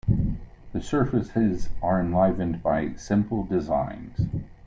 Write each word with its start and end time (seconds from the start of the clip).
The 0.73 0.81
surfaces 0.81 1.69
are 1.79 1.99
enlivened 1.99 2.63
by 2.63 2.95
simple 2.95 3.43
designs. 3.43 4.21